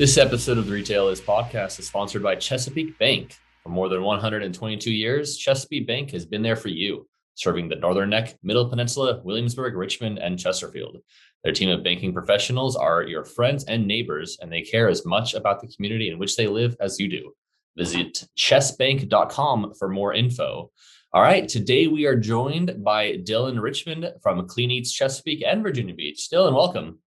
[0.00, 3.36] This episode of the Retail Is Podcast is sponsored by Chesapeake Bank.
[3.62, 8.08] For more than 122 years, Chesapeake Bank has been there for you, serving the Northern
[8.08, 10.96] Neck, Middle Peninsula, Williamsburg, Richmond, and Chesterfield.
[11.44, 15.34] Their team of banking professionals are your friends and neighbors, and they care as much
[15.34, 17.34] about the community in which they live as you do.
[17.76, 20.70] Visit chesbank.com for more info.
[21.12, 25.94] All right, today we are joined by Dylan Richmond from Clean Eats Chesapeake and Virginia
[25.94, 26.28] Beach.
[26.32, 27.00] Dylan, welcome.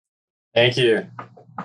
[0.54, 1.08] Thank you.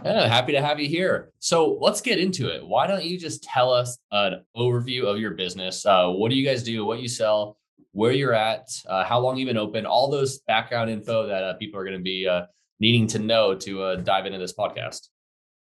[0.05, 1.30] Yeah, happy to have you here.
[1.38, 2.66] So let's get into it.
[2.66, 5.84] Why don't you just tell us an overview of your business?
[5.84, 6.84] Uh, what do you guys do?
[6.84, 7.59] What you sell?
[7.92, 8.69] Where you're at?
[8.88, 9.87] Uh, how long you've been open?
[9.87, 12.42] All those background info that uh, people are going to be uh,
[12.80, 15.09] needing to know to uh, dive into this podcast.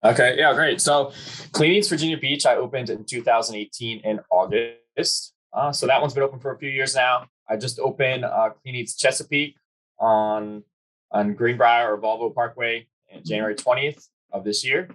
[0.04, 0.80] Okay, yeah, great.
[0.80, 1.12] So,
[1.52, 5.34] Clean Eats Virginia Beach, I opened in 2018 in August.
[5.52, 7.25] Uh, so that one's been open for a few years now.
[7.50, 8.23] I just opened
[8.64, 9.56] Clean Eats Chesapeake
[10.00, 10.64] on
[11.12, 12.86] on Greenbrier or Volvo Parkway
[13.24, 14.90] January 20th of this year.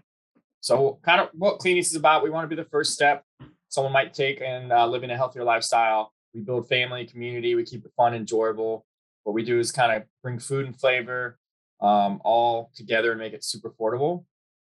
[0.61, 3.25] So, kind of what Clean Eats is about, we want to be the first step
[3.75, 6.13] someone might take in uh, living a healthier lifestyle.
[6.33, 8.87] We build family, community, we keep it fun, enjoyable.
[9.25, 11.39] What we do is kind of bring food and flavor
[11.81, 14.25] um, all together and make it super affordable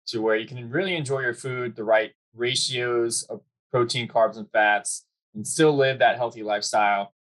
[0.08, 4.50] to where you can really enjoy your food, the right ratios of protein, carbs, and
[4.52, 5.06] fats,
[5.36, 7.14] and still live that healthy lifestyle.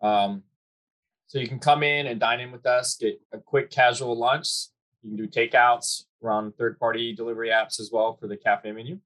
[0.00, 0.42] Um,
[1.28, 4.48] so you can come in and dine in with us, get a quick casual lunch,
[5.02, 6.04] you can do takeouts.
[6.20, 8.98] Run third party delivery apps as well for the cafe menu.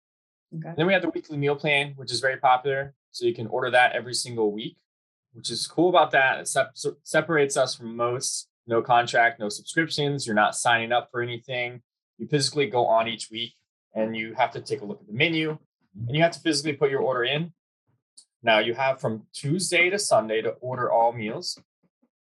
[0.54, 0.74] Okay.
[0.76, 2.94] then we have the weekly meal plan, which is very popular.
[3.10, 4.76] So you can order that every single week,
[5.32, 6.38] which is cool about that.
[6.40, 10.26] It sep- separates us from most no contract, no subscriptions.
[10.26, 11.82] You're not signing up for anything.
[12.18, 13.54] You physically go on each week
[13.94, 15.58] and you have to take a look at the menu
[16.06, 17.52] and you have to physically put your order in.
[18.42, 21.58] Now you have from Tuesday to Sunday to order all meals.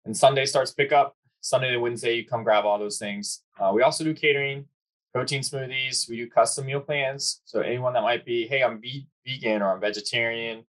[0.05, 3.43] And Sunday starts pickup Sunday to Wednesday, you come grab all those things.
[3.59, 4.65] Uh, we also do catering,
[5.13, 6.09] protein smoothies.
[6.09, 7.41] We do custom meal plans.
[7.45, 8.81] So anyone that might be, hey, I'm
[9.25, 10.63] vegan or I'm vegetarian,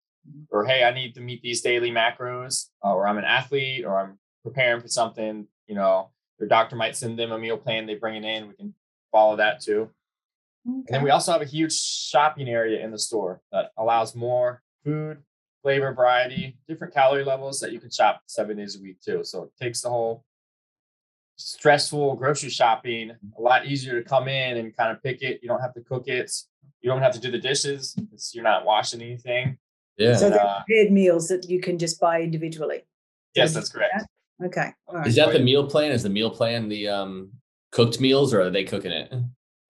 [0.50, 3.98] or hey, I need to meet these daily macros, uh, or I'm an athlete, or
[3.98, 5.48] I'm preparing for something.
[5.68, 7.86] You know, their doctor might send them a meal plan.
[7.86, 8.48] They bring it in.
[8.48, 8.74] We can
[9.12, 9.90] follow that too.
[10.68, 10.76] Okay.
[10.88, 14.62] And then we also have a huge shopping area in the store that allows more
[14.84, 15.20] food,
[15.64, 19.24] flavor, variety, different calorie levels that you can shop seven days a week too.
[19.24, 20.26] So it takes the whole
[21.38, 25.40] stressful grocery shopping a lot easier to come in and kind of pick it.
[25.42, 26.32] You don't have to cook it.
[26.82, 27.96] You don't have to do the dishes.
[28.34, 29.58] you're not washing anything.
[29.98, 30.16] Yeah.
[30.16, 32.86] So they're uh, prepared meals that you can just buy individually.
[33.34, 33.94] Yes, that's correct.
[33.98, 34.46] That?
[34.48, 34.72] Okay.
[34.92, 35.08] Right.
[35.08, 35.92] Is that the meal plan?
[35.92, 37.32] Is the meal plan the um,
[37.72, 39.14] cooked meals or are they cooking it?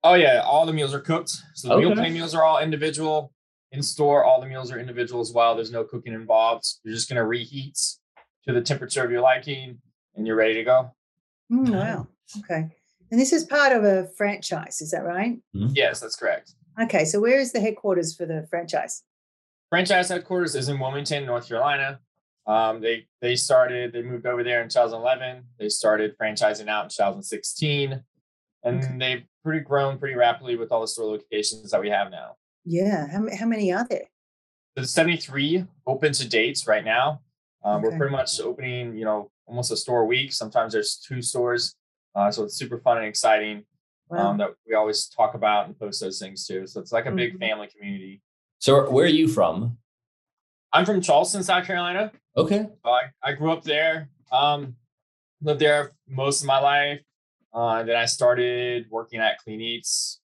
[0.04, 1.32] Oh yeah, all the meals are cooked.
[1.54, 1.84] So the okay.
[1.84, 3.32] meal plan meals are all individual.
[3.72, 5.54] In store, all the meals are individual as well.
[5.54, 6.64] There's no cooking involved.
[6.84, 7.78] You're just gonna reheat
[8.46, 9.78] to the temperature of your liking
[10.14, 10.94] and you're ready to go.
[11.50, 12.06] Mm, wow.
[12.38, 12.68] Okay.
[13.10, 15.38] And this is part of a franchise, is that right?
[15.54, 15.68] Mm-hmm.
[15.74, 16.54] Yes, that's correct.
[16.80, 17.04] Okay.
[17.04, 19.02] So where is the headquarters for the franchise?
[19.70, 22.00] Franchise headquarters is in Wilmington, North Carolina.
[22.46, 25.44] Um, they they started, they moved over there in 2011.
[25.58, 28.02] They started franchising out in 2016.
[28.64, 28.96] And okay.
[28.98, 32.36] they've pretty grown pretty rapidly with all the store locations that we have now.
[32.64, 33.06] Yeah.
[33.08, 34.08] How, how many are there?
[34.76, 37.20] There's 73 open to dates right now.
[37.64, 37.88] Um, okay.
[37.88, 40.32] We're pretty much opening, you know, almost a store a week.
[40.32, 41.74] Sometimes there's two stores.
[42.14, 43.64] Uh, so it's super fun and exciting
[44.08, 44.30] wow.
[44.30, 46.66] um, that we always talk about and post those things too.
[46.66, 47.38] So it's like a big mm-hmm.
[47.38, 48.22] family community.
[48.58, 49.78] So where are you from?
[50.72, 52.12] I'm from Charleston, South Carolina.
[52.36, 52.66] Okay.
[52.84, 54.08] So I, I grew up there.
[54.30, 54.76] Um,
[55.40, 57.00] lived there most of my life.
[57.52, 60.20] Uh, then I started working at Clean Eats,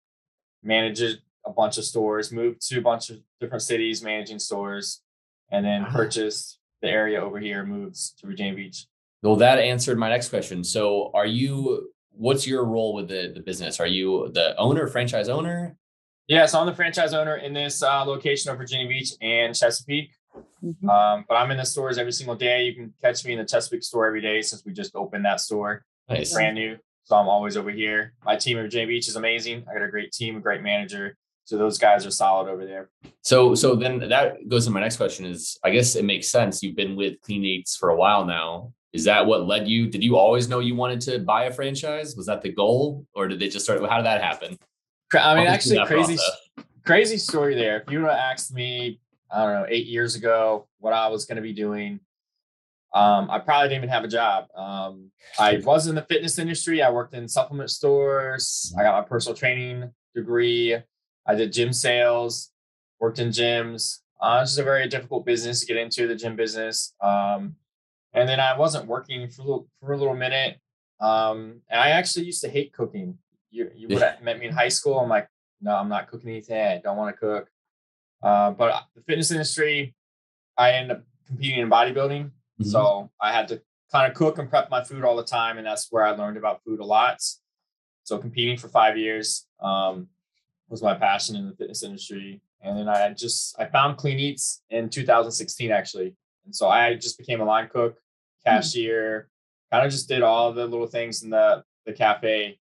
[0.63, 5.03] managed a bunch of stores, moved to a bunch of different cities managing stores,
[5.51, 8.87] and then purchased the area over here, moves to Virginia Beach.
[9.23, 10.65] Well, that answered my next question.
[10.65, 11.91] So, are you?
[12.15, 13.81] What's your role with the the business?
[13.81, 15.77] Are you the owner, franchise owner?
[16.29, 20.13] Yeah, so I'm the franchise owner in this uh, location of Virginia Beach and Chesapeake.
[20.63, 20.89] Mm-hmm.
[20.89, 22.65] Um, but I'm in the stores every single day.
[22.65, 25.41] You can catch me in the Chesapeake store every day since we just opened that
[25.41, 25.85] store.
[26.09, 26.21] Nice.
[26.21, 26.77] It's brand new.
[27.05, 28.15] So I'm always over here.
[28.25, 29.65] My team at Virginia Beach is amazing.
[29.69, 31.17] I got a great team, a great manager.
[31.45, 32.91] So those guys are solid over there.
[33.23, 36.63] So so then that goes to my next question is I guess it makes sense.
[36.63, 38.73] You've been with Clean Eats for a while now.
[38.93, 39.89] Is that what led you?
[39.89, 42.15] Did you always know you wanted to buy a franchise?
[42.15, 43.81] Was that the goal, or did they just start?
[43.89, 44.59] How did that happen?
[45.15, 46.67] I mean, actually, crazy, process.
[46.85, 47.81] crazy story there.
[47.81, 49.01] If you would have asked me,
[49.31, 52.01] I don't know, eight years ago, what I was going to be doing,
[52.95, 54.47] um, I probably didn't even have a job.
[54.55, 56.83] Um, I was in the fitness industry.
[56.83, 58.75] I worked in supplement stores.
[58.79, 60.77] I got my personal training degree.
[61.27, 62.51] I did gym sales,
[63.01, 64.01] worked in gyms.
[64.21, 66.95] Uh, it's just a very difficult business to get into the gym business.
[67.03, 67.57] Um,
[68.13, 70.59] and then I wasn't working for a little, for a little minute.
[71.01, 73.19] Um, and I actually used to hate cooking.
[73.51, 75.01] You, you would have met me in high school.
[75.01, 75.29] I'm like,
[75.61, 76.61] no, I'm not cooking anything.
[76.61, 77.49] I don't want to cook.
[78.23, 79.95] Uh, but the fitness industry,
[80.57, 82.25] I ended up competing in bodybuilding.
[82.25, 82.65] Mm-hmm.
[82.65, 83.61] So I had to
[83.91, 85.59] kind of cook and prep my food all the time.
[85.59, 87.19] And that's where I learned about food a lot.
[88.05, 90.09] So competing for five years um,
[90.73, 92.41] was my passion in the fitness industry.
[92.63, 96.15] And then I just, I found Clean Eats in 2016, actually.
[96.47, 97.99] And so I just became a line cook,
[98.45, 98.51] hmm.
[98.51, 99.77] cashier, mm-hmm.
[99.77, 102.59] kind of just did all the little things in the, the cafe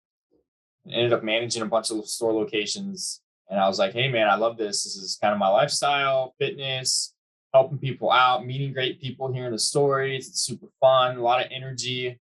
[0.89, 3.21] ended up managing a bunch of store locations.
[3.49, 4.83] And I was like, hey, man, I love this.
[4.83, 7.13] This is kind of my lifestyle, fitness,
[7.53, 10.27] helping people out, meeting great people, hearing the stories.
[10.27, 12.19] It's super fun, a lot of energy.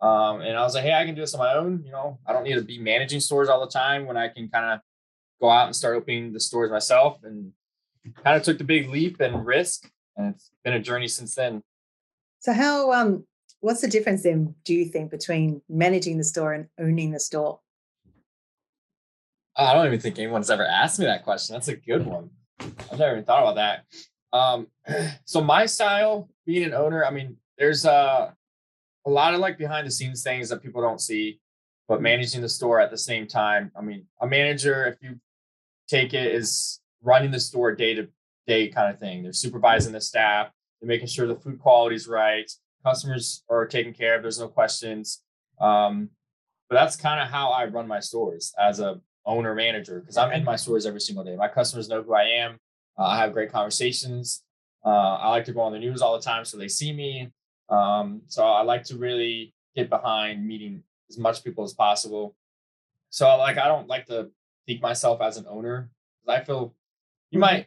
[0.00, 1.82] Um, and I was like, hey, I can do this on my own.
[1.84, 4.48] You know, I don't need to be managing stores all the time when I can
[4.48, 4.80] kind of
[5.40, 7.52] go out and start opening the stores myself and
[8.24, 9.90] kind of took the big leap and risk.
[10.16, 11.62] And it's been a journey since then.
[12.40, 13.24] So how um
[13.60, 17.60] what's the difference then, do you think, between managing the store and owning the store?
[19.56, 21.54] I don't even think anyone's ever asked me that question.
[21.54, 22.30] That's a good one.
[22.60, 23.84] I've never even thought about that.
[24.32, 24.68] Um,
[25.24, 28.30] so my style, being an owner, I mean, there's uh,
[29.04, 31.40] a lot of like behind the scenes things that people don't see,
[31.88, 33.72] but managing the store at the same time.
[33.76, 35.18] I mean, a manager, if you
[35.88, 38.08] take it, is running the store day to
[38.46, 39.22] day kind of thing.
[39.22, 40.50] They're supervising the staff,
[40.80, 42.50] they're making sure the food quality is right,
[42.84, 45.22] customers are taken care of, there's no questions.
[45.60, 46.10] Um,
[46.68, 50.32] but that's kind of how I run my stores as a owner manager because I'm
[50.32, 51.36] in my stores every single day.
[51.36, 52.58] My customers know who I am.
[52.98, 54.42] Uh, I have great conversations.
[54.84, 57.30] Uh, I like to go on the news all the time so they see me.
[57.68, 62.34] Um, so I like to really get behind meeting as much people as possible.
[63.10, 64.30] So like I don't like to
[64.68, 65.90] think myself as an owner.
[66.28, 66.74] I feel
[67.30, 67.66] you might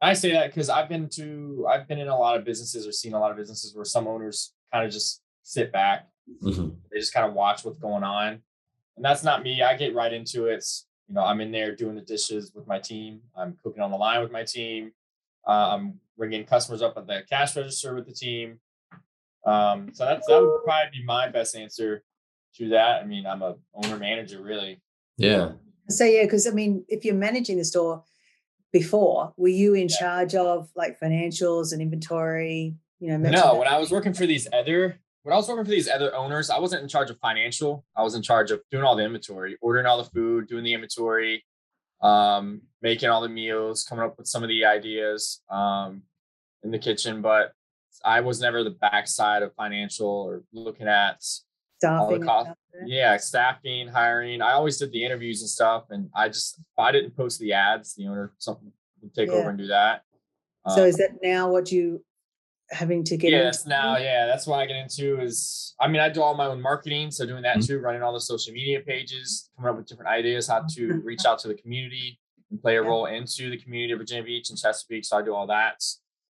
[0.00, 2.92] I say that because I've been to I've been in a lot of businesses or
[2.92, 6.06] seen a lot of businesses where some owners kind of just sit back.
[6.42, 6.68] Mm-hmm.
[6.92, 8.42] They just kind of watch what's going on
[8.98, 9.62] and that's not me.
[9.62, 10.64] I get right into it.
[11.08, 13.20] You know, I'm in there doing the dishes with my team.
[13.36, 14.90] I'm cooking on the line with my team.
[15.46, 18.58] Uh, I'm ringing customers up at the cash register with the team.
[19.46, 22.02] Um, so that's that would probably be my best answer
[22.56, 23.00] to that.
[23.00, 24.82] I mean, I'm a owner manager, really.
[25.16, 25.52] Yeah.
[25.90, 28.04] So yeah, because I mean, if you're managing the store
[28.72, 29.96] before, were you in yeah.
[29.98, 32.76] charge of like financials and inventory?
[33.00, 33.54] You know, no.
[33.56, 36.48] When I was working for these other when I was working for these other owners,
[36.48, 37.84] I wasn't in charge of financial.
[37.96, 40.74] I was in charge of doing all the inventory, ordering all the food, doing the
[40.74, 41.44] inventory,
[42.00, 46.02] um, making all the meals, coming up with some of the ideas um,
[46.62, 47.20] in the kitchen.
[47.20, 47.52] But
[48.04, 51.22] I was never the backside of financial or looking at
[51.84, 52.50] all the cost.
[52.86, 54.40] Yeah, staffing, hiring.
[54.40, 57.52] I always did the interviews and stuff, and I just if I didn't post the
[57.52, 58.70] ads, the owner something
[59.02, 59.34] would take yeah.
[59.34, 60.02] over and do that.
[60.68, 62.04] So um, is that now what you
[62.70, 63.70] having to get yes into?
[63.70, 66.60] now yeah that's what i get into is i mean i do all my own
[66.60, 67.66] marketing so doing that mm-hmm.
[67.66, 71.24] too running all the social media pages coming up with different ideas how to reach
[71.26, 72.18] out to the community
[72.50, 75.34] and play a role into the community of virginia beach and chesapeake so i do
[75.34, 75.82] all that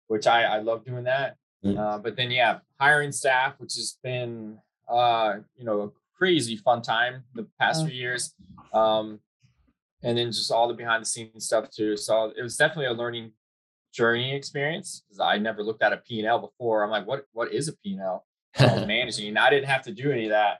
[0.06, 1.78] which i i love doing that mm-hmm.
[1.78, 4.56] uh, but then yeah hiring staff which has been
[4.92, 8.34] uh you know a crazy fun time the past few years
[8.74, 9.18] um
[10.04, 12.92] and then just all the behind the scenes stuff too so it was definitely a
[12.92, 13.32] learning
[13.92, 16.82] journey experience because I never looked at a P&L before.
[16.82, 18.26] I'm like, what what is a P&L?
[18.60, 19.28] managing.
[19.28, 20.58] And I didn't have to do any of that.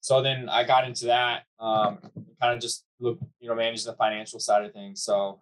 [0.00, 1.98] So then I got into that, um,
[2.40, 5.02] kind of just look, you know, manage the financial side of things.
[5.02, 5.40] So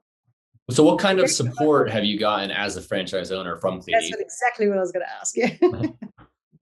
[0.71, 4.19] so what kind of support have you gotten as a franchise owner from Clean That's
[4.19, 5.99] exactly what I was going to ask you.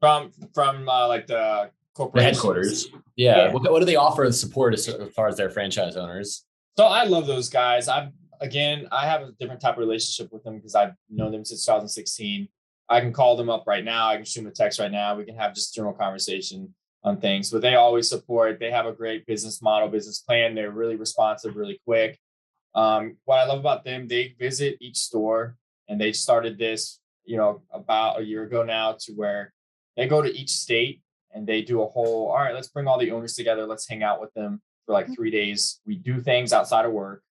[0.03, 2.89] from from uh, like the corporate headquarters.
[3.15, 3.37] Yeah.
[3.37, 3.53] yeah.
[3.53, 6.45] What, what, do they offer as support as, as far as their franchise owners?
[6.77, 7.87] So I love those guys.
[7.87, 8.09] I've
[8.41, 11.65] again, I have a different type of relationship with them because I've known them since
[11.65, 12.49] 2016.
[12.89, 14.09] I can call them up right now.
[14.09, 15.15] I can shoot them a text right now.
[15.15, 17.51] We can have just general conversation on things.
[17.53, 18.59] But they always support.
[18.59, 20.57] They have a great business model, business plan.
[20.57, 22.19] They're really responsive, really quick.
[22.75, 25.57] Um, what I love about them, they visit each store,
[25.89, 29.53] and they started this, you know, about a year ago now, to where
[29.97, 31.01] they go to each state
[31.33, 32.29] and they do a whole.
[32.29, 33.67] All right, let's bring all the owners together.
[33.67, 35.81] Let's hang out with them for like three days.
[35.87, 37.23] We do things outside of work.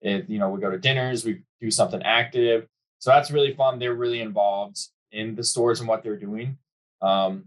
[0.00, 2.66] It, you know, we go to dinners, we do something active.
[2.98, 3.78] So that's really fun.
[3.78, 4.78] They're really involved
[5.12, 6.58] in the stores and what they're doing.
[7.00, 7.44] Um,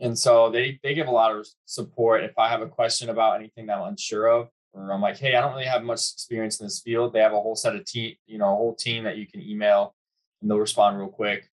[0.00, 2.24] and so they they give a lot of support.
[2.24, 5.34] If I have a question about anything that I'm unsure of, or I'm like, hey,
[5.34, 7.84] I don't really have much experience in this field, they have a whole set of
[7.84, 9.94] team, you know, a whole team that you can email
[10.40, 11.50] and they'll respond real quick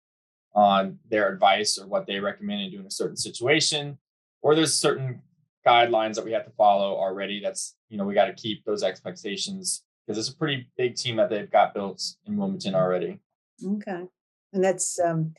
[0.56, 3.98] on their advice or what they recommend in doing a certain situation.
[4.40, 5.20] Or there's certain
[5.66, 7.40] guidelines that we have to follow already.
[7.40, 11.16] That's, you know, we got to keep those expectations because it's a pretty big team
[11.16, 13.18] that they've got built in Wilmington already.
[13.64, 14.04] Okay,
[14.52, 15.34] and that's um,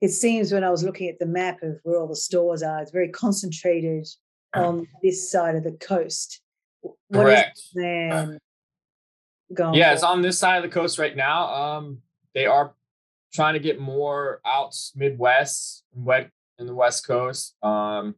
[0.00, 2.80] it seems when I was looking at the map of where all the stores are,
[2.80, 4.08] it's very concentrated
[4.54, 6.40] on this side of the coast.
[6.80, 7.60] What Correct.
[9.54, 9.74] Going?
[9.74, 9.94] Yeah, for?
[9.94, 11.52] it's on this side of the coast right now.
[11.52, 11.98] Um,
[12.34, 12.72] they are
[13.32, 17.56] trying to get more out Midwest, wet in the West Coast.
[17.62, 18.14] Um,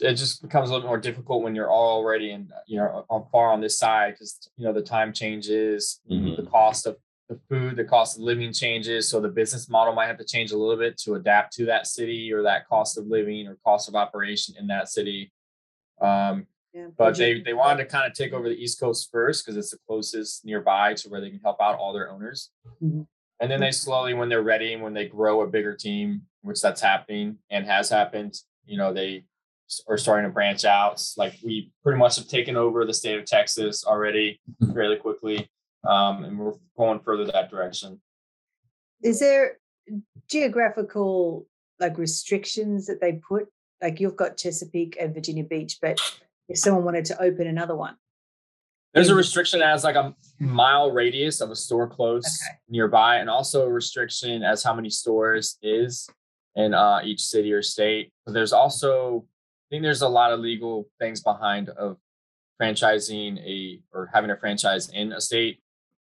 [0.00, 3.52] it just becomes a little more difficult when you're already in, you know, on far
[3.52, 6.36] on this side because you know the time changes, Mhm.
[6.36, 6.96] the cost of
[7.28, 10.52] the food, the cost of living changes, so the business model might have to change
[10.52, 13.88] a little bit to adapt to that city or that cost of living or cost
[13.88, 15.32] of operation in that city.
[16.00, 19.44] Um, Yeah, but they they wanted to kind of take over the East Coast first
[19.44, 22.50] because it's the closest nearby to where they can help out all their owners.
[22.82, 23.06] Mhm.
[23.40, 26.62] And then they slowly, when they're ready and when they grow a bigger team, which
[26.62, 29.24] that's happening and has happened, you know, they
[29.88, 31.02] are starting to branch out.
[31.16, 34.40] Like we pretty much have taken over the state of Texas already
[34.72, 35.50] fairly quickly,
[35.84, 38.00] um, and we're going further that direction.
[39.02, 39.58] Is there
[40.28, 41.46] geographical
[41.78, 43.48] like restrictions that they put?
[43.82, 46.00] Like you've got Chesapeake and Virginia Beach, but
[46.48, 47.96] if someone wanted to open another one,
[48.96, 49.18] There's a Mhm.
[49.18, 52.58] restriction as like a mile radius of a store close Okay.
[52.68, 56.08] nearby, and also a restriction as how many stores is
[56.54, 58.10] in uh, each city or state.
[58.24, 61.98] But there's also, I think there's a lot of legal things behind of
[62.58, 65.60] franchising a or having a franchise in a state.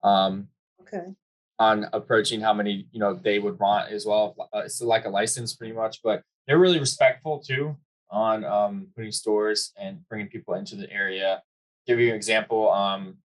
[0.02, 0.50] Um,
[0.82, 1.14] okay,
[1.60, 4.36] on approaching how many you know they would want as well.
[4.52, 7.78] Uh, it's like a license pretty much, but they're really respectful too
[8.10, 11.44] on um, putting stores and bringing people into the area.
[11.88, 12.72] Give you an example.
[12.72, 13.18] Um,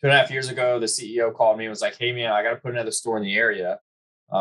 [0.00, 2.30] two and a half years ago, the CEO called me and was like, "Hey man,
[2.32, 3.78] I got to put another store in the area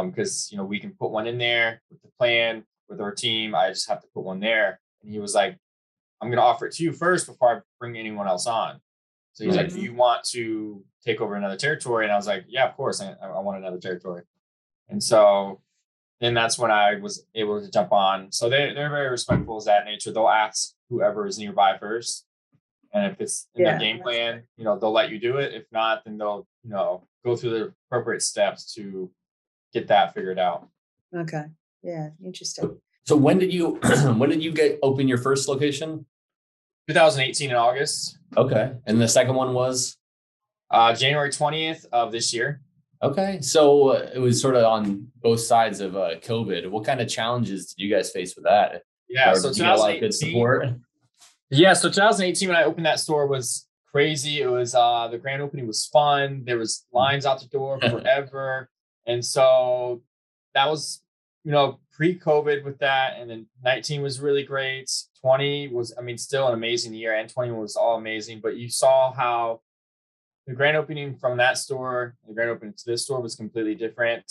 [0.03, 3.55] because you know we can put one in there with the plan with our team.
[3.55, 5.57] I just have to put one there." And he was like,
[6.21, 8.79] "I'm going to offer it to you first before I bring anyone else on."
[9.33, 12.45] So he's like, "Do you want to take over another territory?" And I was like,
[12.47, 14.23] "Yeah, of course, I, I want another territory."
[14.89, 15.61] And so
[16.19, 18.31] then that's when I was able to jump on.
[18.31, 20.11] So they they're very respectful as that nature.
[20.11, 22.25] They'll ask whoever is nearby first,
[22.93, 25.53] and if it's in Yeah, their game plan, you know, they'll let you do it.
[25.53, 29.11] If not, then they'll you know go through the appropriate steps to
[29.73, 30.67] get that figured out.
[31.15, 31.43] okay,
[31.83, 32.77] yeah, interesting.
[33.05, 33.75] So when did you
[34.17, 36.05] when did you get open your first location?
[36.87, 39.97] 2018 in August, Okay, and the second one was
[40.71, 42.61] uh, January 20th of this year.
[43.03, 43.39] okay.
[43.41, 46.69] So uh, it was sort of on both sides of uh, COVID.
[46.69, 48.81] What kind of challenges did you guys face with that?
[49.07, 50.67] Yeah, Or so did you get a lot of good support.
[51.53, 54.41] Yeah, so 2018 when I opened that store was crazy.
[54.41, 56.43] It was uh the grand opening was fun.
[56.45, 58.69] There was lines out the door forever.
[59.05, 60.01] and so
[60.53, 61.03] that was
[61.43, 64.89] you know pre-COVID with that and then 19 was really great.
[65.19, 68.69] 20 was I mean still an amazing year and 21 was all amazing, but you
[68.69, 69.59] saw how
[70.47, 74.23] the grand opening from that store, the grand opening to this store was completely different.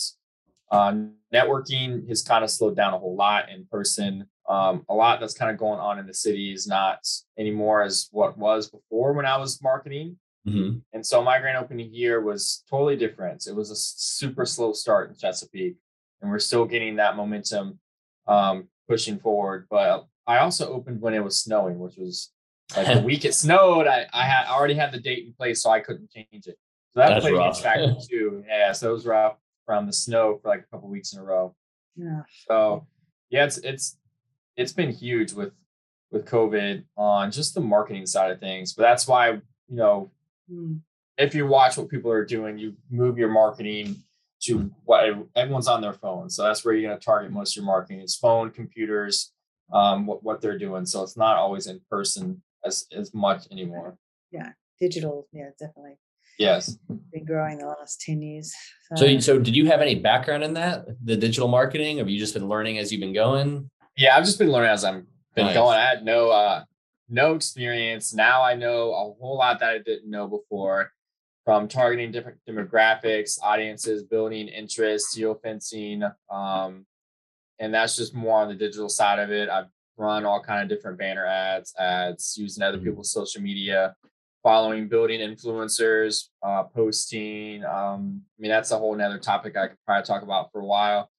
[0.70, 0.94] Uh,
[1.34, 4.26] networking has kind of slowed down a whole lot in person.
[4.50, 7.06] Um, a lot that's kind of going on in the city is not
[7.38, 10.18] anymore as what was before when I was marketing.
[10.46, 10.82] Mhm.
[10.92, 13.46] And so my grand opening year was totally different.
[13.46, 15.76] It was a super slow start in Chesapeake,
[16.20, 17.78] and we're still getting that momentum
[18.26, 19.66] um, pushing forward.
[19.70, 22.32] But I also opened when it was snowing, which was
[22.76, 23.86] like the week it snowed.
[23.86, 26.58] I, I had I already had the date in place, so I couldn't change it.
[26.92, 27.58] So that That's played rough.
[27.58, 28.42] a factor too.
[28.48, 31.22] Yeah, so it was rough from the snow for like a couple weeks in a
[31.22, 31.54] row.
[31.94, 32.86] Yeah, So
[33.28, 33.96] yeah, it's it's
[34.60, 35.52] it's been huge with
[36.12, 38.72] with COVID on just the marketing side of things.
[38.74, 40.10] But that's why you know
[40.52, 40.80] Mm,
[41.16, 43.94] if you watch what people are doing, you move your marketing
[44.42, 45.04] to what
[45.36, 46.28] everyone's on their phone.
[46.28, 48.00] So that's where you're going to target most of your marketing.
[48.00, 49.32] It's phone, computers,
[49.72, 50.86] um, what what they're doing.
[50.86, 53.96] So it's not always in person as as much anymore.
[54.32, 54.50] Yeah.
[54.80, 55.98] Digital, yeah, definitely
[56.38, 56.78] Yes.
[57.12, 58.52] been growing the last ten years.
[58.96, 61.98] So, so did you have any background in that, the digital marketing?
[61.98, 63.70] Have you just been learning as you've been going?
[63.96, 65.54] Yeah, I've just been learning as I'm been Nice.
[65.54, 65.76] going.
[65.78, 66.64] I had no uh
[67.08, 68.14] no experience.
[68.14, 70.92] Now I know a whole lot that I didn't know before
[71.44, 76.12] from targeting different demographics, audiences, building interest, geofencing.
[76.30, 76.86] Um,
[77.58, 79.48] and that's just more on the digital side of it.
[79.48, 79.66] I've
[79.96, 82.84] run all kind of different banner ads, ads, using other Mhm.
[82.84, 83.96] people's social media,
[84.42, 87.64] following, building influencers, uh, posting.
[87.64, 90.64] Um, I mean, that's a whole nother topic I could probably talk about for a
[90.64, 91.10] while.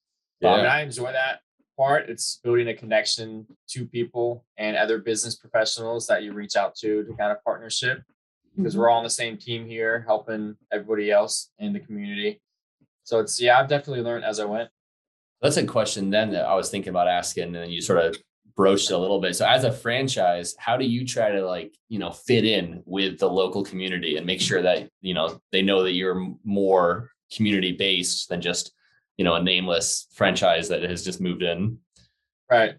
[0.44, 1.42] Um, and I enjoy that
[1.82, 2.10] part.
[2.10, 7.04] It's building a connection to people and other business professionals that you reach out to
[7.04, 8.04] to kind of partnership
[8.56, 8.92] because we're mm-hmm.
[8.92, 12.40] all on the same team here, helping everybody else in the community.
[13.04, 14.70] So it's yeah, I've definitely learned as I went.
[15.42, 18.16] That's a question then that I was thinking about asking, and then you sort of
[18.56, 19.36] broached it a little bit.
[19.36, 23.18] So, as a franchise, how do you try to like you know fit in with
[23.18, 27.72] the local community and make sure that you know they know that you're more community
[27.72, 28.72] based than just
[29.22, 31.78] you know a nameless franchise that has just moved in?
[32.50, 32.74] Right.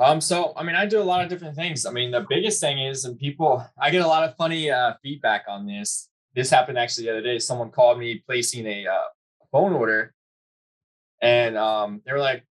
[0.00, 1.86] Um, so I mean, I do a lot of different things.
[1.86, 4.94] I mean, the biggest thing is, and people, I get a lot of funny uh,
[5.04, 6.08] feedback on this.
[6.34, 7.38] this happened actually the other day.
[7.38, 9.08] Someone called me placing a uh,
[9.52, 10.12] phone order,
[11.22, 12.44] and um, they were like,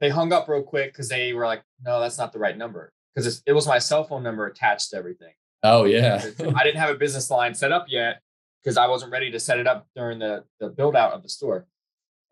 [0.00, 2.94] they hung up real quick because they were like, no, that's not the right number
[3.14, 5.34] because it was my cell phone number attached to everything.
[5.62, 6.14] Oh yeah.
[6.38, 8.22] I didn't have a business line set up yet
[8.64, 11.28] because I wasn't ready to set it up during the the build out of the
[11.28, 11.66] store.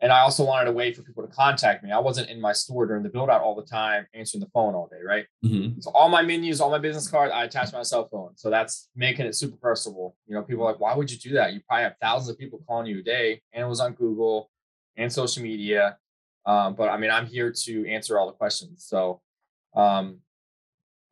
[0.01, 1.91] And I also wanted a way for people to contact me.
[1.91, 4.75] I wasn't in my store during the build out all the time, answering the phone
[4.75, 5.27] all day, right?
[5.45, 5.83] Mhm.
[5.83, 8.37] So all my menus, all my business cards, I attach my cell phone.
[8.37, 10.17] So that's making it super personable.
[10.27, 11.53] You know, people are like, why would you do that?
[11.53, 14.51] You probably have thousands of people calling you a day, and it was on Google
[14.97, 15.99] and social media.
[16.47, 18.85] Um, but I mean, I'm here to answer all the questions.
[18.85, 19.21] So
[19.75, 20.21] um,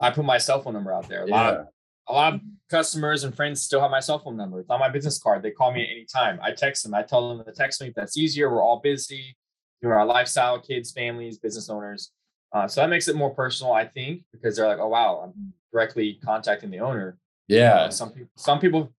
[0.00, 1.24] I put my cell phone number out there.
[1.24, 1.66] A lot of
[2.08, 4.60] a lot of customers and friends still have my cell phone number.
[4.60, 5.42] It's on my business card.
[5.42, 6.38] They call me at any time.
[6.42, 6.94] I text them.
[6.94, 8.50] I tell them to text me if that's easier.
[8.50, 9.36] We're all busy.
[9.82, 12.10] You know, our lifestyle, kids, families, business owners.
[12.52, 15.52] Uh, so that makes it more personal, I think, because they're like, oh wow, I'm
[15.72, 17.18] directly contacting the owner.
[17.48, 17.74] Yeah.
[17.74, 18.92] Uh, some people some people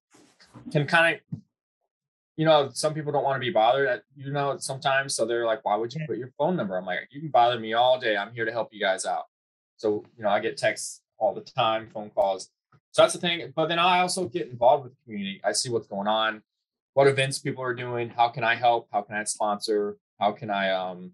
[0.72, 1.42] can kind of
[2.38, 5.16] you know, some people don't want to be bothered at you know sometimes.
[5.16, 6.78] So they're like, why would you put your phone number?
[6.78, 8.16] I'm like, you can bother me all day.
[8.16, 9.24] I'm here to help you guys out.
[9.78, 12.50] So, you know, I get texts all the time, phone calls.
[12.98, 13.54] So that's the thing.
[13.56, 15.40] But then I also get involved with the community.
[15.44, 16.42] I see what's going on,
[16.96, 18.88] what events people are doing, how can I help?
[18.92, 19.98] How can I sponsor?
[20.20, 21.12] How can I um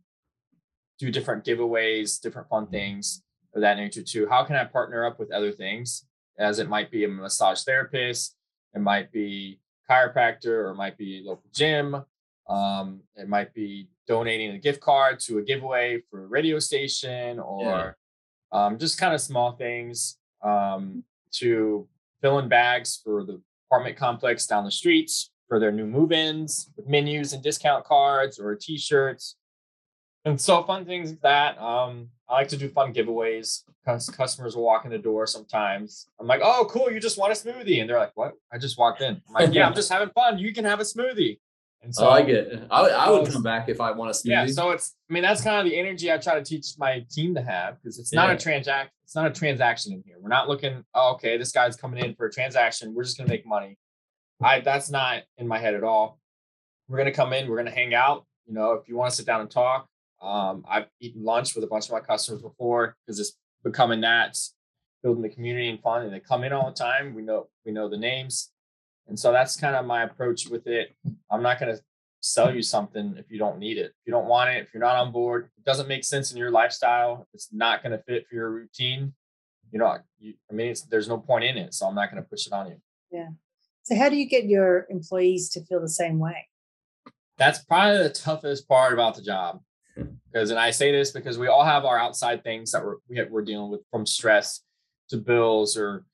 [0.97, 3.21] do different giveaways, different fun things
[3.53, 4.29] of that nature too?
[4.29, 6.05] How can I partner up with other things?
[6.39, 8.37] As it might be a massage therapist,
[8.73, 9.59] it might be
[9.91, 12.01] chiropractor, or it might be local gym.
[12.47, 17.39] Um, it might be donating a gift card to a giveaway for a radio station
[17.41, 17.97] or
[18.53, 21.87] um, just kind of small things um, to
[22.21, 26.87] fill in bags for the apartment complex down the streets for their new move-ins with
[26.87, 29.35] menus and discount cards or t-shirts.
[30.25, 31.61] And so fun things like that.
[31.61, 33.63] Um, i like to do fun giveaways.
[33.83, 36.07] Because customers will walk in the door sometimes.
[36.19, 37.81] I'm like oh cool you just want a smoothie.
[37.81, 38.33] And they're like what?
[38.51, 39.21] I just walked in.
[39.27, 40.39] I'm like yeah i'm just having fun.
[40.39, 41.39] You can have a smoothie
[41.83, 42.67] and So I get it.
[42.71, 44.31] I, would- I would come back if I want to smoothie.
[44.31, 47.05] yeah, so it's I mean that's kind of the energy I try to teach my
[47.11, 48.35] team to have because it's not Yeah.
[48.35, 50.15] a transact it's not a transaction in here.
[50.19, 52.95] We're not looking, oh, okay, this guy's coming in for a transaction.
[52.95, 53.77] We're just gonna make money.
[54.41, 56.19] I that's not in my head at all.
[56.87, 58.25] We're gonna come in, we're gonna hang out.
[58.47, 59.87] You know, if you want to sit down and talk.
[60.21, 64.37] Um, I've eaten lunch with a bunch of my customers before because it's becoming that
[65.03, 66.03] building the community and fun.
[66.05, 67.13] And they come in all the time.
[67.13, 68.52] We know we know the names.
[69.07, 70.95] And so that's kind of my approach with it.
[71.29, 71.81] I'm not going to
[72.21, 73.87] sell you something if you don't need it.
[73.87, 76.37] If you don't want it, if you're not on board, it doesn't make sense in
[76.37, 79.13] your lifestyle, if it's not going to fit for your routine,
[79.71, 81.73] you know, you, I mean, it's, there's no point in it.
[81.73, 82.77] So I'm not going to push it on you.
[83.11, 83.29] Yeah.
[83.83, 86.47] So how do you get your employees to feel the same way?
[87.37, 89.59] That's probably the toughest part about the job.
[90.31, 93.43] Because, and I say this because we all have our outside things that we're, we're
[93.43, 94.61] dealing with from stress
[95.09, 96.05] to bills or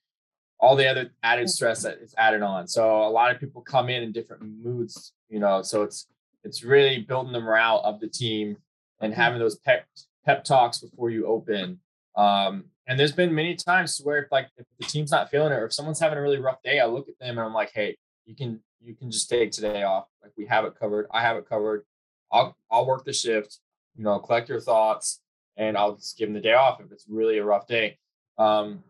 [0.59, 2.67] all the other added stress that is added on.
[2.67, 5.61] So a lot of people come in in different moods, you know.
[5.61, 6.07] So it's
[6.43, 8.57] it's really building the morale of the team
[9.01, 9.85] and having those pep
[10.25, 11.79] pep talks before you open.
[12.15, 15.55] Um, and there's been many times where if like if the team's not feeling it
[15.55, 17.71] or if someone's having a really rough day, I look at them and I'm like,
[17.73, 20.07] hey, you can you can just take today off.
[20.21, 21.07] Like we have it covered.
[21.11, 21.85] I have it covered.
[22.31, 23.59] I'll I'll work the shift.
[23.95, 25.21] You know, collect your thoughts,
[25.57, 27.97] and I'll just give them the day off if it's really a rough day.
[28.37, 28.83] Um,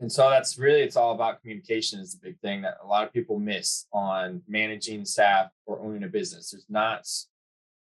[0.00, 3.06] and so that's really it's all about communication is the big thing that a lot
[3.06, 6.50] of people miss on managing staff or owning a business.
[6.50, 7.06] There's not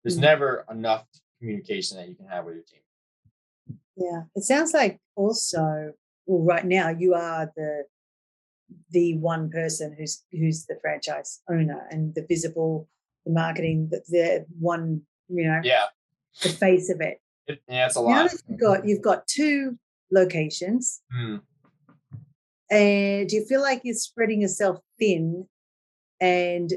[0.04, 0.21] there's Mhm.
[0.21, 1.06] never enough
[1.39, 2.82] communication that you can have with your team.
[3.95, 5.93] Yeah, it sounds like also,
[6.25, 7.86] well, right now you are the
[8.91, 12.88] the one person who's who's the franchise owner and the visible,
[13.25, 15.86] the marketing, the, the one, you know, Yeah.
[16.43, 17.19] the face of it.
[17.47, 18.32] It, yeah, it's a Now lot.
[18.32, 19.80] that you've got you've got two
[20.12, 21.38] locations, Hmm.
[22.69, 25.47] And do you feel like you're spreading yourself thin?
[26.21, 26.71] And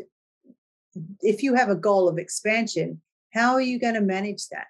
[1.20, 3.00] if you have a goal of expansion,
[3.33, 4.66] how are you going to manage that?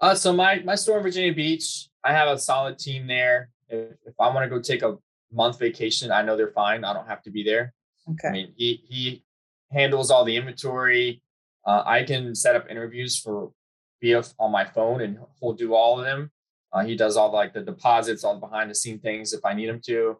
[0.00, 3.50] Uh, so my my store in Virginia Beach, I have a solid team there.
[3.68, 4.96] If, if I want to go take a
[5.32, 6.84] month vacation, I know they're fine.
[6.84, 7.74] I don't have to be there.
[8.08, 8.28] Okay.
[8.28, 9.24] I mean, he he
[9.72, 11.22] handles all the inventory.
[11.66, 13.52] Uh, I can set up interviews for
[14.00, 16.30] via on my phone, and he'll do all of them.
[16.72, 19.54] Uh, he does all like the deposits, all the behind the scene things if I
[19.54, 20.18] need him to.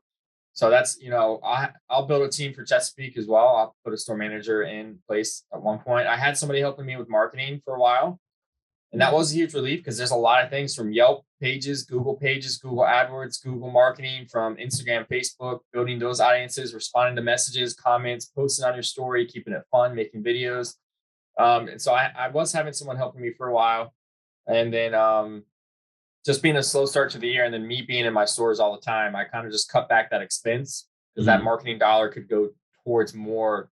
[0.52, 3.48] So that's you know I I'll build a team for Chesapeake as well.
[3.56, 6.08] I'll put a store manager in place at one point.
[6.08, 8.18] I had somebody helping me with marketing for a while,
[8.90, 11.84] and that was a huge relief because there's a lot of things from Yelp pages,
[11.84, 17.74] Google pages, Google AdWords, Google marketing, from Instagram, Facebook, building those audiences, responding to messages,
[17.74, 20.74] comments, posting on your story, keeping it fun, making videos.
[21.38, 23.94] Um, and so I, I was having someone helping me for a while.
[24.46, 25.44] And then um,
[26.26, 28.61] just being a slow start to the year and then me being in my stores
[28.61, 31.44] all the time, I kind of just cut back that expense because that Mhm.
[31.44, 32.50] marketing dollar could go
[32.85, 33.70] towards more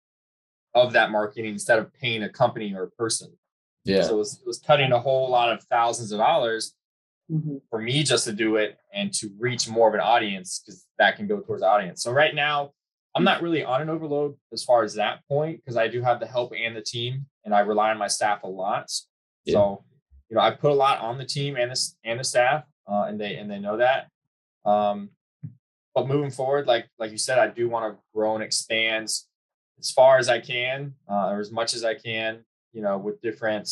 [0.74, 3.38] of that marketing instead of paying a company or a person.
[3.84, 4.04] Yeah.
[4.04, 6.76] So it was, it was cutting a whole lot of thousands of dollars
[7.32, 7.62] Mhm.
[7.70, 11.16] for me just to do it and to reach more of an audience because that
[11.16, 12.02] can go towards the audience.
[12.04, 12.74] So right now,
[13.16, 16.20] I'm not really on an overload as far as that point because I do have
[16.20, 18.92] the help and the team, and I rely on my staff a lot.
[19.46, 19.54] Yeah.
[19.54, 19.86] So,
[20.30, 23.04] you know, I put a lot on the team and the and the staff, uh,
[23.08, 24.08] and they and they know that.
[24.66, 25.10] Um,
[25.96, 29.06] but moving forward, like like you said, I do want to grow and expand
[29.80, 32.40] as far as I can, uh, or as much as I can.
[32.74, 33.68] You know, with different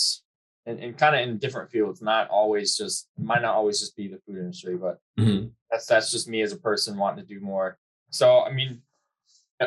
[0.66, 2.02] and, and kind of in different fields.
[2.02, 5.52] Not always just might not always just be the food industry, but Mhm.
[5.70, 7.78] that's that's just me as a person wanting to do more.
[8.10, 8.82] So I mean,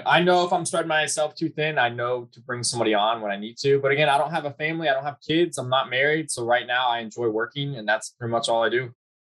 [0.06, 3.32] I know if I'm spreading myself too thin, I know to bring somebody on when
[3.32, 3.80] I need to.
[3.80, 6.30] But again, I don't have a family, I don't have kids, I'm not married.
[6.30, 8.90] So right now I enjoy working and that's pretty much all I do.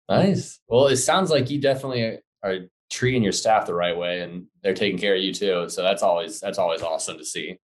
[0.08, 0.60] Nice.
[0.68, 2.58] Well, it sounds like you definitely are
[2.90, 5.68] treating your staff the right way and they're taking care of you too.
[5.68, 7.58] So that's always that's always awesome to see.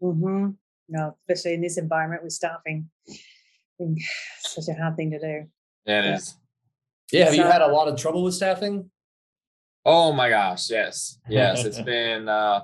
[0.00, 0.50] Mm-hmm.
[0.88, 2.88] No, especially in this environment with staffing.
[3.78, 4.04] It's
[4.44, 5.46] Such a hard thing to do.
[5.84, 6.14] Yeah, it Yeah.
[6.16, 6.36] is.
[7.12, 7.24] Yeah.
[7.24, 8.90] Have you had a lot of trouble with staffing?
[9.88, 11.18] Oh my gosh, yes.
[11.28, 12.60] Yes, it's been uh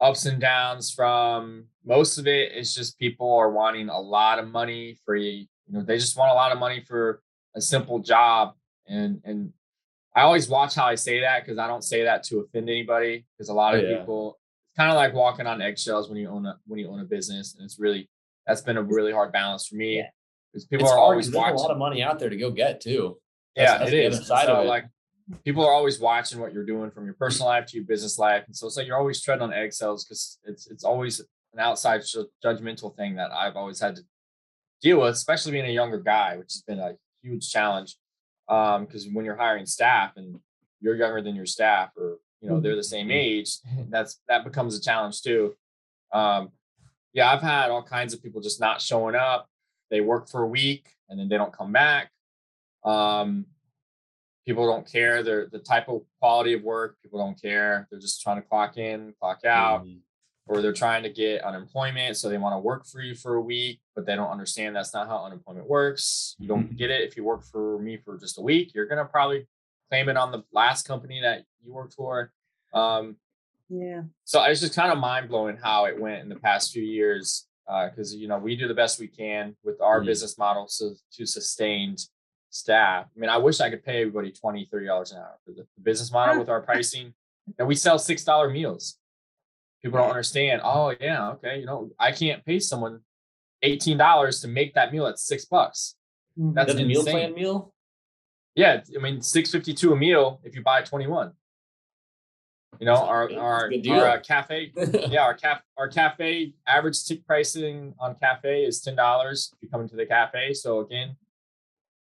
[0.00, 4.48] ups and downs from most of it it's just people are wanting a lot of
[4.48, 7.20] money for you know they just want a lot of money for
[7.54, 8.54] a simple job
[8.88, 9.52] and and
[10.16, 13.26] I always watch how I say that because I don't say that to offend anybody
[13.36, 13.98] because a lot of Yeah.
[13.98, 14.38] people
[14.70, 17.04] it's kind of like walking on eggshells when you own a when you own a
[17.04, 18.08] business and it's really
[18.46, 20.08] that's been a really hard balance for me Yeah.
[20.50, 22.50] because people it's are hard always watching a lot of money out there to go
[22.50, 23.18] get too.
[23.54, 24.26] yeah, that's it is.
[24.26, 24.68] side so, of it.
[24.68, 24.86] like
[25.44, 28.44] people are always watching what you're doing from your personal life to your business life,
[28.46, 31.20] and so it's like you're always treading on eggshells because it's it's always
[31.52, 32.02] an outside
[32.44, 34.02] judgmental thing that I've always had to
[34.80, 37.96] deal with, especially being a younger guy, which has been a huge challenge.
[38.48, 40.40] Um, because when you're hiring staff and
[40.80, 44.76] you're younger than your staff, or you know they're the same age, that's that becomes
[44.76, 45.54] a challenge too.
[46.12, 46.50] Um,
[47.12, 49.48] yeah, I've had all kinds of people just not showing up.
[49.90, 52.10] They work for a week and then they don't come back.
[52.84, 53.46] Um,
[54.50, 55.22] people don't care.
[55.22, 56.96] They're the type of quality of work.
[57.04, 57.86] People don't care.
[57.88, 60.00] They're just trying to clock in, clock out, Mhm.
[60.48, 62.16] or they're trying to get unemployment.
[62.16, 64.92] So they want to work for you for a week, but they don't understand that's
[64.92, 66.34] not how unemployment works.
[66.40, 68.74] You don't get it if you work for me for just a week.
[68.74, 69.46] You're gonna probably
[69.88, 72.32] claim it on the last company that you worked for.
[72.74, 73.18] Um,
[73.68, 74.02] Yeah.
[74.24, 77.46] so it's just kind of mind blowing how it went in the past few years.
[77.68, 80.06] Because you know we do the best we can with our Mhm.
[80.06, 81.94] business model so, to sustain
[82.50, 83.06] staff.
[83.16, 85.66] I mean, I wish I could pay everybody 20 30 dollars an hour for the
[85.82, 87.14] business model with our pricing.
[87.58, 88.98] And we sell six dollar meals.
[89.82, 90.60] People don't understand.
[90.62, 91.60] Oh yeah, okay.
[91.60, 93.00] You know, I can't pay someone
[93.62, 95.96] eighteen dollars to make that meal at six bucks.
[96.38, 96.54] Mhm.
[96.54, 97.72] That's Is that the meal plan meal?
[98.54, 101.32] Yeah, I mean six fifty two a meal if you buy twenty one.
[102.78, 104.72] You know, our our, good our uh, cafe
[105.08, 109.68] yeah, our cap our cafe average tick pricing on cafe is ten dollars if you
[109.68, 110.52] come into the cafe.
[110.52, 111.16] So again,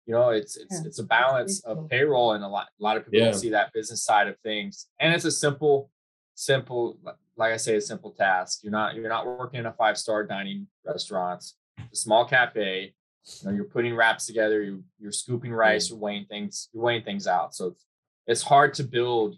[0.05, 2.97] you know, it's it's Yeah, it's a balance of payroll, and a lot a lot
[2.97, 3.25] of people Yeah.
[3.31, 4.87] don't see that business side of things.
[4.99, 5.89] And it's a simple,
[6.35, 6.97] simple,
[7.37, 8.59] like I say, a simple task.
[8.63, 12.93] You're not you're not working in a five star dining restaurants, a small cafe.
[13.41, 14.61] You know, you're putting wraps together.
[14.61, 15.89] You you're scooping rice.
[15.89, 16.69] You're weighing things.
[16.73, 17.55] You're weighing things out.
[17.55, 17.85] So it's,
[18.27, 19.37] it's hard to build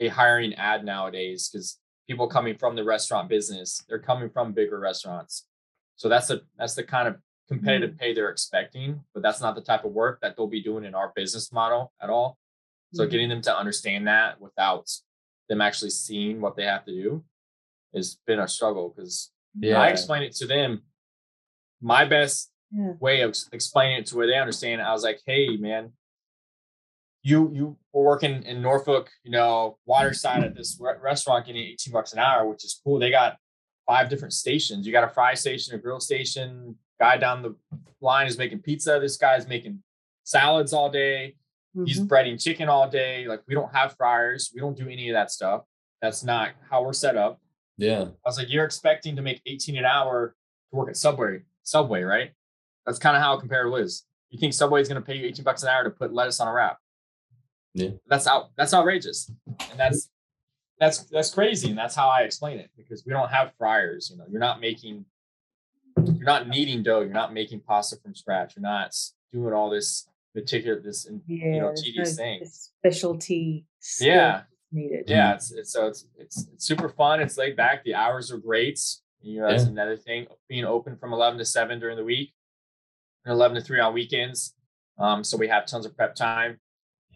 [0.00, 4.80] a hiring ad nowadays because people coming from the restaurant business, they're coming from bigger
[4.80, 5.46] restaurants.
[5.96, 7.16] So that's the that's the kind of
[7.50, 10.84] competitive pay they're expecting, but that's not the type of work that they'll be doing
[10.84, 12.38] in our business model at all.
[12.94, 13.10] So Mhm.
[13.10, 14.88] getting them to understand that without
[15.48, 17.24] them actually seeing what they have to do
[17.94, 19.80] has been a struggle because Yeah.
[19.80, 20.84] I explain it to them.
[21.80, 22.92] My best Yeah.
[23.00, 24.80] way of explaining it to where they understand.
[24.80, 25.92] I was like, "Hey, man,
[27.22, 31.92] you you were working in Norfolk, you know, Waterside at this re- restaurant, getting eighteen
[31.92, 32.98] bucks an hour, which is cool.
[33.00, 33.38] They got
[33.86, 34.86] five different stations.
[34.86, 36.78] You got a fry station, a grill station.
[37.00, 37.54] Guy down the
[38.00, 38.98] line is making pizza.
[39.00, 39.82] This guy's making
[40.24, 41.36] salads all day.
[41.86, 42.08] He's Mhm.
[42.08, 43.26] breading chicken all day.
[43.26, 44.50] Like we don't have fryers.
[44.54, 45.64] We don't do any of that stuff.
[46.02, 47.40] That's not how we're set up.
[47.78, 48.02] Yeah.
[48.02, 50.34] I was like, you're expecting to make 18 an hour
[50.70, 52.32] to work at Subway, Subway, right?
[52.84, 54.04] That's kind of how comparable is.
[54.30, 56.40] You think Subway is going to pay you 18 bucks an hour to put lettuce
[56.40, 56.78] on a wrap?
[57.74, 57.90] Yeah.
[58.08, 58.50] That's out.
[58.56, 59.30] That's outrageous,
[59.70, 60.10] and that's
[60.78, 61.68] that's that's crazy.
[61.70, 64.10] And that's how I explain it because we don't have fryers.
[64.10, 65.04] You know, you're not making,
[66.06, 67.00] you're not kneading dough.
[67.00, 68.54] You're not making pasta from scratch.
[68.56, 68.94] You're not
[69.32, 71.36] doing all this meticulous, this Yeah.
[71.46, 72.40] you know there's tedious no thing.
[72.44, 73.66] Specialty.
[74.00, 74.42] Yeah.
[74.72, 75.06] Needed.
[75.08, 78.38] yeah it's, it's so it's, it's it's super fun it's laid back the hours are
[78.38, 78.78] great
[79.20, 79.70] you know that's Yeah.
[79.70, 82.32] another thing being open from 11 to 7 during the week
[83.24, 84.54] and 11 to 3 on weekends
[84.96, 86.60] um so we have tons of prep time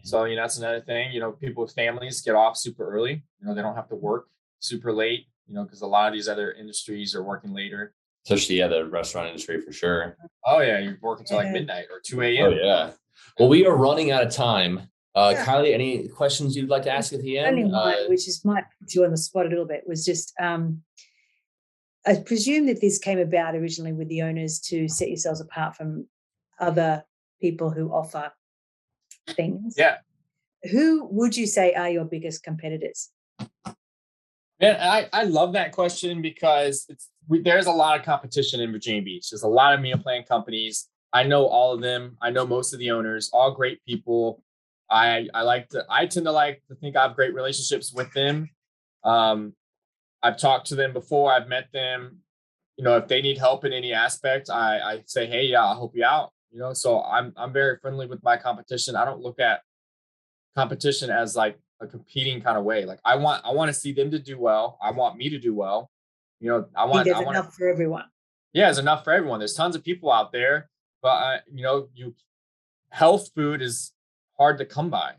[0.03, 1.13] So, you know, that's another thing.
[1.13, 3.23] You know, people with families get off super early.
[3.39, 4.27] You know, they don't have to work
[4.59, 7.93] super late, you know, because a lot of these other industries are working later.
[8.25, 10.17] Especially, yeah, the restaurant industry for sure.
[10.45, 10.79] Oh, yeah.
[10.79, 12.45] You're working till like midnight or 2 a.m.
[12.45, 12.91] Oh, yeah.
[13.39, 14.89] Well, we are running out of time.
[15.13, 15.45] Uh, yeah.
[15.45, 17.47] Kylie, any questions you'd like to ask at the end?
[17.47, 20.03] Only one, uh, which is might put you on the spot a little bit, was
[20.03, 20.81] just um,
[22.05, 26.07] I presume that this came about originally with the owners to set yourselves apart from
[26.59, 27.03] other
[27.41, 28.31] people who offer
[29.29, 29.75] things.
[29.77, 29.97] Yeah.
[30.71, 33.09] Who would you say are your biggest competitors?
[34.61, 38.71] Man, I, I love that question because it's we, there's a lot of competition in
[38.71, 39.29] Virginia Beach.
[39.29, 40.87] There's a lot of meal plan companies.
[41.13, 42.17] I know all of them.
[42.21, 44.43] I know most of the owners, all great people.
[44.89, 48.11] I I like to I tend to like to think I have great relationships with
[48.13, 48.49] them.
[49.03, 49.53] Um,
[50.21, 51.31] I've talked to them before.
[51.31, 52.19] I've met them.
[52.77, 55.75] You know, if they need help in any aspect, I, I say, hey, yeah, I'll
[55.75, 56.31] help you out.
[56.51, 58.95] You know, so I'm I'm very friendly with my competition.
[58.95, 59.61] I don't look at
[60.55, 62.85] competition as like a competing kind of way.
[62.85, 64.77] Like I want I want to see them to do well.
[64.81, 65.89] I want me to do well.
[66.39, 68.05] You know, I want I want enough for everyone.
[68.53, 69.39] Yeah, there's enough for everyone.
[69.39, 70.69] There's tons of people out there,
[71.01, 72.15] but uh, you know, you
[72.89, 73.93] health food is
[74.37, 75.13] hard to come by.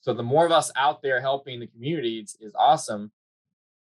[0.00, 3.12] So the more of us out there helping the community is, is awesome.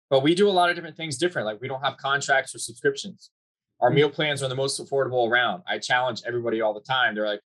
[0.10, 1.46] But we do a lot of different things different.
[1.46, 3.32] Like we don't have contracts or subscriptions.
[3.82, 5.64] Our meal plans are the most affordable around.
[5.68, 7.16] I challenge everybody all the time.
[7.16, 7.42] They're like,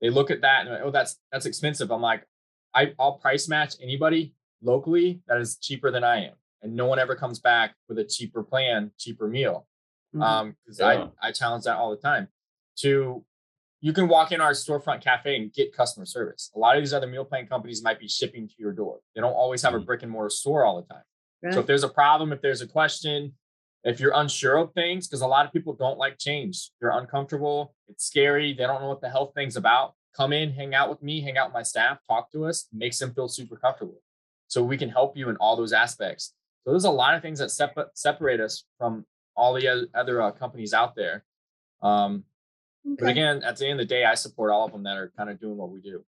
[0.00, 1.92] they look at that and like, oh, that's that's expensive.
[1.92, 2.26] I'm like,
[2.74, 6.98] I, I'll price match anybody locally that is cheaper than I am, and no one
[6.98, 9.66] ever comes back with a cheaper plan, cheaper meal.
[10.14, 10.22] Mm-hmm.
[10.22, 11.08] Um, because yeah.
[11.22, 12.28] I I challenge that all the time.
[12.80, 13.24] To
[13.80, 16.50] you can walk in our storefront cafe and get customer service.
[16.56, 18.98] A lot of these other meal plan companies might be shipping to your door.
[19.14, 19.82] They don't always have mm-hmm.
[19.82, 21.02] a brick and mortar store all the time.
[21.42, 21.54] Right.
[21.54, 23.34] So if there's a problem, if there's a question,
[23.84, 27.74] if you're unsure of things, because a lot of people don't like change, they're uncomfortable,
[27.88, 29.94] it's scary, they don't know what the health thing's about.
[30.16, 32.98] Come in, hang out with me, hang out with my staff, talk to us, makes
[32.98, 34.02] them feel super comfortable.
[34.48, 36.34] So we can help you in all those aspects.
[36.68, 40.32] So there's a lot of things that sep- separate us from all the other uh,
[40.32, 41.24] companies out there.
[41.80, 42.24] Um,
[42.86, 42.96] okay.
[42.98, 45.10] But again, at the end of the day, I support all of them that are
[45.16, 46.04] kind of doing what we do.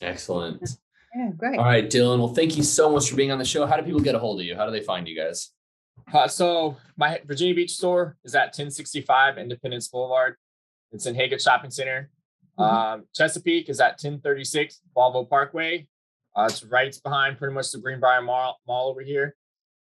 [0.00, 0.66] Excellent.
[1.14, 1.58] Yeah, great.
[1.58, 2.20] All right, Dylan.
[2.20, 3.66] Well, thank you so much for being on the show.
[3.66, 4.56] How do people get a hold of you?
[4.56, 5.50] How do they find you guys?
[6.10, 10.36] Uh, so my Virginia Beach store is at 1065 Independence Boulevard.
[10.90, 12.08] It's in Haygood Shopping Center.
[12.58, 12.62] Mm-hmm.
[12.62, 15.86] Um, Chesapeake is at 1036 Volvo Parkway.
[16.34, 19.36] Uh, it's right behind pretty much the Greenbrier Mall, Mall over here.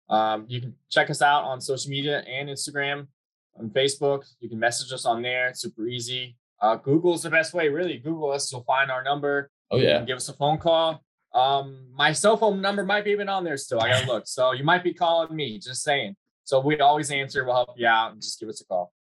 [0.08, 3.08] Um, you can check us out on social media and Instagram,
[3.58, 4.24] on Facebook.
[4.40, 5.48] You can message us on there.
[5.48, 6.36] It's super easy.
[6.60, 7.98] Uh, Google is the best way, really.
[7.98, 9.50] Google us, you'll find our number.
[9.70, 10.02] Oh yeah.
[10.02, 11.02] give us a phone call.
[11.34, 13.80] Um, my cell phone number might be even on there still.
[13.80, 14.26] I gotta look.
[14.26, 16.14] So you might be calling me, just saying.
[16.44, 18.92] So we always answer, we'll help you out and just give us a call.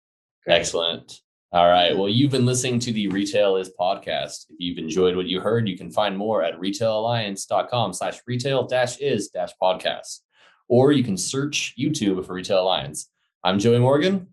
[0.48, 1.22] Excellent.
[1.56, 1.98] All right.
[1.98, 4.48] Well, you've been listening to the Retail is podcast.
[4.50, 8.98] If you've enjoyed what you heard, you can find more at retailalliance.com slash retail dash
[8.98, 10.20] is dash podcast.
[10.68, 13.10] Or you can search YouTube for Retail Alliance.
[13.42, 14.28] I'm Joey Morgan.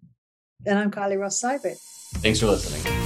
[0.66, 1.76] And I'm Kylie Ross Seibert.
[2.14, 3.01] Thanks for listening.